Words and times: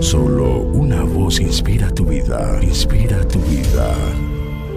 Solo 0.00 0.62
una 0.62 1.04
voz 1.04 1.38
inspira 1.40 1.88
tu 1.90 2.06
vida, 2.06 2.58
inspira 2.60 3.26
tu 3.28 3.38
vida. 3.38 3.94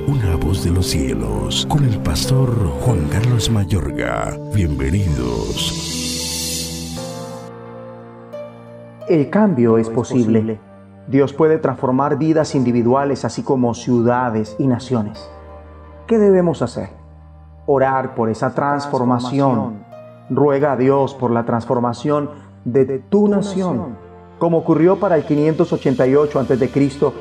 Una 0.08 0.36
voz 0.36 0.64
de 0.64 0.70
los 0.70 0.86
cielos, 0.86 1.66
con 1.68 1.84
el 1.84 1.98
pastor 2.00 2.50
Juan 2.82 3.08
Carlos 3.10 3.50
Mayorga. 3.50 4.38
Bienvenidos. 4.54 5.88
El 9.08 9.32
cambio 9.32 9.80
es 9.80 9.90
posible. 9.90 10.60
Dios 11.08 11.34
puede 11.34 11.58
transformar 11.58 12.20
vidas 12.20 12.54
individuales 12.54 13.26
así 13.26 13.42
como 13.42 13.74
ciudades 13.74 14.56
y 14.60 14.68
naciones. 14.68 15.28
¿Qué 16.06 16.20
debemos 16.20 16.62
hacer? 16.62 16.90
Orar 17.66 18.14
por 18.14 18.30
esa 18.30 18.54
transformación. 18.54 19.84
Ruega 20.30 20.74
a 20.74 20.78
Dios 20.78 21.16
por 21.16 21.32
la 21.32 21.46
transformación 21.46 22.30
de 22.64 23.00
tu 23.00 23.28
nación 23.28 24.09
como 24.40 24.58
ocurrió 24.58 24.96
para 25.00 25.18
el 25.18 25.26
588 25.26 26.40
a.C., 26.40 26.70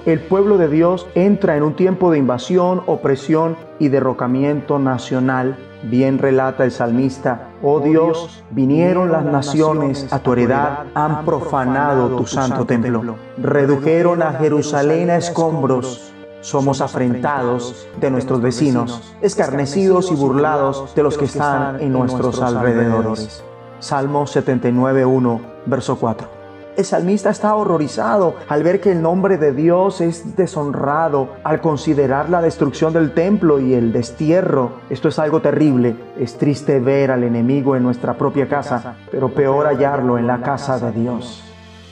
el 0.07 0.21
pueblo 0.21 0.57
de 0.57 0.69
Dios 0.69 1.07
entra 1.15 1.57
en 1.57 1.65
un 1.65 1.75
tiempo 1.75 2.13
de 2.13 2.19
invasión, 2.19 2.83
opresión 2.87 3.57
y 3.81 3.89
derrocamiento 3.89 4.79
nacional. 4.79 5.59
Bien 5.83 6.19
relata 6.19 6.65
el 6.65 6.73
salmista, 6.73 7.51
oh 7.63 7.81
Dios, 7.81 8.43
vinieron 8.51 9.13
las 9.13 9.25
naciones 9.25 10.13
a 10.13 10.19
tu 10.21 10.33
heredad, 10.33 10.87
han 10.95 11.25
profanado 11.25 12.17
tu 12.17 12.27
santo 12.27 12.65
templo, 12.65 13.15
redujeron 13.37 14.23
a 14.23 14.33
Jerusalén 14.33 15.11
a 15.11 15.17
escombros, 15.17 16.13
somos 16.41 16.81
afrentados 16.81 17.89
de 18.01 18.11
nuestros 18.11 18.41
vecinos, 18.41 19.15
escarnecidos 19.21 20.11
y 20.11 20.17
burlados 20.17 20.95
de 20.97 21.03
los 21.05 21.17
que 21.17 21.27
están 21.27 21.81
en 21.81 21.93
nuestros 21.93 22.41
alrededores. 22.41 23.45
Salmo 23.79 24.25
79.1, 24.25 25.41
verso 25.67 25.97
4. 25.97 26.38
El 26.77 26.85
salmista 26.85 27.31
está 27.31 27.57
horrorizado 27.57 28.37
al 28.49 28.63
ver 28.63 28.81
que 28.81 28.93
el 28.93 29.03
nombre 29.03 29.37
de 29.37 29.53
Dios 29.53 30.01
es 30.01 30.37
deshonrado, 30.37 31.31
al 31.43 31.61
considerar 31.61 32.31
la 32.31 32.41
destrucción 32.41 32.93
del 32.93 33.15
templo 33.15 33.59
y 33.59 33.75
el 33.75 33.93
destierro. 33.93 34.73
Esto 34.89 35.09
es 35.09 35.19
algo 35.19 35.41
terrible. 35.41 35.97
Es 36.17 36.39
triste 36.39 36.79
ver 36.79 37.11
al 37.11 37.25
enemigo 37.25 37.75
en 37.75 37.83
nuestra 37.83 38.17
propia 38.17 38.49
casa, 38.49 38.97
pero 39.11 39.29
peor 39.29 39.67
hallarlo 39.67 40.19
en 40.19 40.29
la 40.29 40.41
casa 40.41 40.79
de 40.79 40.93
Dios. 40.93 41.43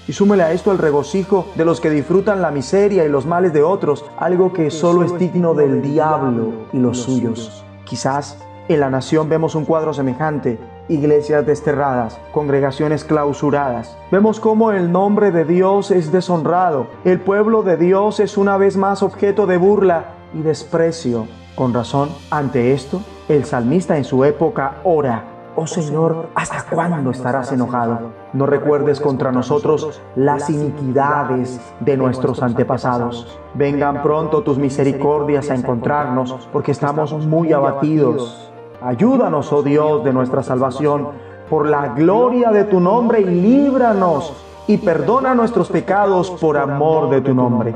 Y 0.08 0.12
súmele 0.12 0.44
a 0.44 0.52
esto 0.52 0.70
el 0.70 0.78
regocijo 0.78 1.46
de 1.56 1.64
los 1.64 1.80
que 1.80 1.90
disfrutan 1.90 2.40
la 2.40 2.52
miseria 2.52 3.04
y 3.04 3.08
los 3.08 3.26
males 3.26 3.52
de 3.52 3.64
otros, 3.64 4.04
algo 4.18 4.52
que 4.52 4.70
solo 4.70 5.02
es 5.02 5.18
digno 5.18 5.54
del 5.54 5.82
diablo 5.82 6.68
y 6.72 6.78
los 6.78 6.98
suyos. 6.98 7.64
Quizás 7.84 8.38
en 8.68 8.78
la 8.78 8.90
nación 8.90 9.28
vemos 9.28 9.56
un 9.56 9.64
cuadro 9.64 9.92
semejante 9.92 10.60
iglesias 10.88 11.46
desterradas, 11.46 12.18
congregaciones 12.32 13.04
clausuradas. 13.04 13.96
Vemos 14.10 14.40
cómo 14.40 14.72
el 14.72 14.92
nombre 14.92 15.30
de 15.30 15.44
Dios 15.44 15.90
es 15.90 16.12
deshonrado. 16.12 16.86
El 17.04 17.20
pueblo 17.20 17.62
de 17.62 17.76
Dios 17.76 18.20
es 18.20 18.36
una 18.36 18.56
vez 18.56 18.76
más 18.76 19.02
objeto 19.02 19.46
de 19.46 19.56
burla 19.56 20.04
y 20.34 20.42
desprecio. 20.42 21.26
Con 21.54 21.72
razón, 21.72 22.10
ante 22.30 22.72
esto, 22.72 23.00
el 23.28 23.44
salmista 23.44 23.96
en 23.96 24.04
su 24.04 24.24
época 24.24 24.76
ora, 24.84 25.24
Oh 25.58 25.66
Señor, 25.66 26.28
¿hasta 26.34 26.62
cuándo 26.68 27.10
estarás 27.10 27.50
enojado? 27.50 28.12
No 28.34 28.44
recuerdes 28.44 29.00
contra 29.00 29.32
nosotros 29.32 30.02
las 30.14 30.50
iniquidades 30.50 31.58
de 31.80 31.96
nuestros 31.96 32.42
antepasados. 32.42 33.40
Vengan 33.54 34.02
pronto 34.02 34.42
tus 34.42 34.58
misericordias 34.58 35.50
a 35.50 35.54
encontrarnos, 35.54 36.46
porque 36.52 36.72
estamos 36.72 37.14
muy 37.26 37.54
abatidos. 37.54 38.52
Ayúdanos, 38.82 39.52
oh 39.52 39.62
Dios, 39.62 40.04
de 40.04 40.12
nuestra 40.12 40.42
salvación, 40.42 41.08
por 41.48 41.66
la 41.66 41.88
gloria 41.88 42.50
de 42.50 42.64
tu 42.64 42.80
nombre 42.80 43.20
y 43.20 43.24
líbranos 43.24 44.32
y 44.66 44.78
perdona 44.78 45.34
nuestros 45.34 45.70
pecados 45.70 46.30
por 46.30 46.58
amor 46.58 47.08
de 47.10 47.20
tu 47.20 47.34
nombre. 47.34 47.74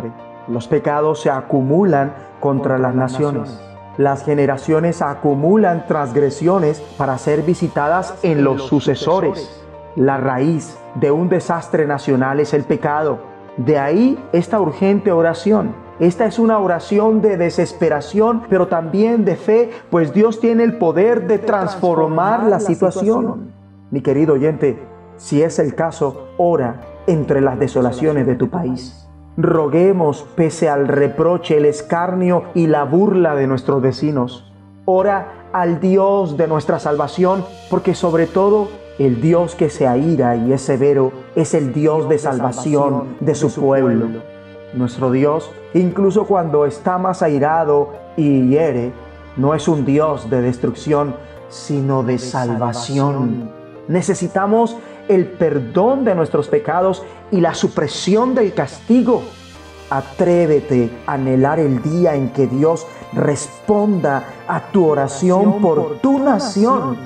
Los 0.48 0.66
pecados 0.66 1.20
se 1.20 1.30
acumulan 1.30 2.12
contra 2.40 2.78
las 2.78 2.94
naciones. 2.94 3.60
Las 3.96 4.24
generaciones 4.24 5.02
acumulan 5.02 5.86
transgresiones 5.86 6.80
para 6.96 7.16
ser 7.18 7.42
visitadas 7.42 8.18
en 8.22 8.44
los 8.44 8.66
sucesores. 8.66 9.62
La 9.96 10.16
raíz 10.16 10.78
de 10.94 11.10
un 11.10 11.28
desastre 11.28 11.86
nacional 11.86 12.40
es 12.40 12.54
el 12.54 12.64
pecado. 12.64 13.18
De 13.56 13.78
ahí 13.78 14.18
esta 14.32 14.60
urgente 14.60 15.12
oración 15.12 15.74
esta 16.00 16.24
es 16.24 16.38
una 16.38 16.58
oración 16.58 17.20
de 17.20 17.36
desesperación, 17.36 18.44
pero 18.48 18.68
también 18.68 19.26
de 19.26 19.36
fe, 19.36 19.70
pues 19.90 20.14
Dios 20.14 20.40
tiene 20.40 20.64
el 20.64 20.78
poder 20.78 21.26
de 21.26 21.38
transformar 21.38 22.44
la 22.44 22.58
situación. 22.58 23.52
Mi 23.90 24.00
querido 24.00 24.32
oyente, 24.32 24.82
si 25.18 25.42
es 25.42 25.58
el 25.58 25.74
caso, 25.74 26.28
ora 26.38 26.80
entre 27.06 27.42
las 27.42 27.58
desolaciones 27.58 28.26
de 28.26 28.34
tu 28.34 28.48
país. 28.48 29.06
Roguemos, 29.36 30.26
pese 30.36 30.70
al 30.70 30.88
reproche, 30.88 31.58
el 31.58 31.66
escarnio 31.66 32.44
y 32.54 32.66
la 32.66 32.84
burla 32.84 33.34
de 33.34 33.46
nuestros 33.46 33.82
vecinos. 33.82 34.50
Ora 34.86 35.48
al 35.52 35.80
Dios 35.80 36.38
de 36.38 36.48
nuestra 36.48 36.78
salvación, 36.78 37.44
porque 37.68 37.94
sobre 37.94 38.26
todo 38.26 38.68
el 38.98 39.20
Dios 39.20 39.54
que 39.54 39.68
se 39.68 39.86
aira 39.86 40.36
y 40.36 40.54
es 40.54 40.62
severo 40.62 41.12
es 41.34 41.52
el 41.52 41.74
Dios 41.74 42.08
de 42.08 42.16
salvación 42.16 43.16
de 43.20 43.34
su 43.34 43.52
pueblo. 43.52 44.29
Nuestro 44.74 45.10
Dios, 45.10 45.50
incluso 45.74 46.26
cuando 46.26 46.64
está 46.64 46.98
más 46.98 47.22
airado 47.22 47.92
y 48.16 48.48
hiere, 48.48 48.92
no 49.36 49.54
es 49.54 49.66
un 49.68 49.84
Dios 49.84 50.30
de 50.30 50.42
destrucción, 50.42 51.14
sino 51.48 52.02
de 52.02 52.18
salvación. 52.18 53.50
Necesitamos 53.88 54.76
el 55.08 55.26
perdón 55.26 56.04
de 56.04 56.14
nuestros 56.14 56.48
pecados 56.48 57.02
y 57.32 57.40
la 57.40 57.54
supresión 57.54 58.34
del 58.34 58.54
castigo. 58.54 59.22
Atrévete 59.90 60.90
a 61.06 61.14
anhelar 61.14 61.58
el 61.58 61.82
día 61.82 62.14
en 62.14 62.30
que 62.30 62.46
Dios 62.46 62.86
responda 63.12 64.24
a 64.46 64.60
tu 64.70 64.86
oración 64.86 65.60
por 65.60 65.98
tu 65.98 66.20
nación, 66.20 66.96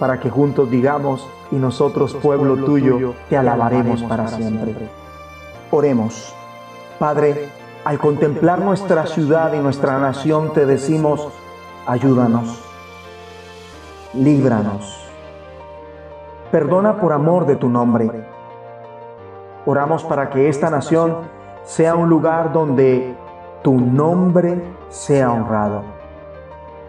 para 0.00 0.18
que 0.18 0.28
juntos 0.28 0.68
digamos, 0.68 1.24
y 1.52 1.56
nosotros 1.56 2.14
pueblo 2.14 2.64
tuyo, 2.64 3.14
te 3.28 3.36
alabaremos 3.36 4.02
para 4.02 4.26
siempre. 4.26 4.74
Oremos. 5.70 6.34
Padre, 6.98 7.50
al 7.84 7.98
contemplar 7.98 8.58
nuestra 8.58 9.06
ciudad 9.06 9.52
y 9.52 9.58
nuestra 9.58 9.98
nación 9.98 10.52
te 10.54 10.64
decimos, 10.64 11.28
ayúdanos, 11.86 12.62
líbranos, 14.14 15.06
perdona 16.50 16.98
por 16.98 17.12
amor 17.12 17.44
de 17.44 17.56
tu 17.56 17.68
nombre. 17.68 18.10
Oramos 19.66 20.04
para 20.04 20.30
que 20.30 20.48
esta 20.48 20.70
nación 20.70 21.18
sea 21.64 21.96
un 21.96 22.08
lugar 22.08 22.52
donde 22.52 23.14
tu 23.62 23.74
nombre 23.74 24.62
sea 24.88 25.30
honrado. 25.32 25.82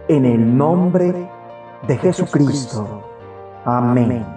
En 0.07 0.25
el 0.25 0.57
nombre 0.57 1.29
de 1.85 1.97
Jesucristo. 1.97 3.01
Amén. 3.65 4.36